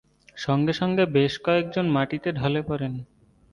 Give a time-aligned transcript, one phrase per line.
[0.37, 2.93] সঙ্গে সঙ্গে বেশ কয়েকজন মাটিতে ঢলে পড়েন।